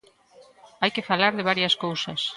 Hai 0.81 0.91
que 0.95 1.07
falar 1.09 1.33
de 1.35 1.47
varias 1.49 1.73
cousas. 1.83 2.21